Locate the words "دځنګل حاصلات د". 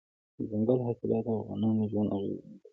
0.37-1.29